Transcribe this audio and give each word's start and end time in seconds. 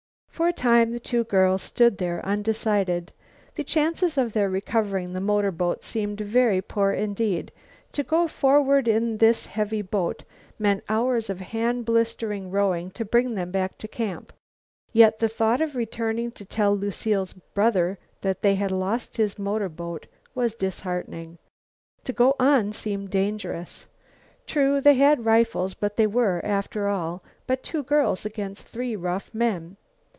For 0.41 0.47
a 0.47 0.53
time 0.53 0.91
the 0.91 0.99
two 0.99 1.23
girls 1.25 1.61
stood 1.61 1.99
there 1.99 2.25
undecided. 2.25 3.11
The 3.53 3.63
chances 3.63 4.17
of 4.17 4.33
their 4.33 4.49
recovering 4.49 5.13
the 5.13 5.21
motorboat 5.21 5.83
seemed 5.83 6.19
very 6.19 6.63
poor 6.63 6.91
indeed. 6.93 7.51
To 7.91 8.01
go 8.01 8.27
forward 8.27 8.87
in 8.87 9.19
this 9.19 9.45
heavy 9.45 9.83
boat 9.83 10.23
meant 10.57 10.83
hours 10.89 11.29
of 11.29 11.39
hand 11.41 11.85
blistering 11.85 12.49
rowing 12.49 12.89
to 12.91 13.05
bring 13.05 13.35
them 13.35 13.51
back 13.51 13.77
to 13.79 13.87
camp. 13.87 14.33
Yet 14.91 15.19
the 15.19 15.27
thought 15.27 15.61
of 15.61 15.75
returning 15.75 16.31
to 16.31 16.43
tell 16.45 16.75
Lucile's 16.75 17.33
brother 17.33 17.99
that 18.21 18.41
they 18.41 18.55
had 18.55 18.71
lost 18.71 19.17
his 19.17 19.37
motorboat 19.37 20.07
was 20.33 20.55
disheartening. 20.55 21.37
To 22.05 22.13
go 22.13 22.35
on 22.39 22.73
seemed 22.73 23.11
dangerous. 23.11 23.85
True, 24.47 24.81
they 24.81 24.95
had 24.95 25.23
rifles 25.23 25.75
but 25.75 25.97
they 25.97 26.07
were, 26.07 26.41
after 26.43 26.87
all, 26.87 27.21
but 27.45 27.61
two 27.61 27.83
girls 27.83 28.25
against 28.25 28.63
three 28.63 28.95
rough 28.95 29.31
men. 29.35 29.77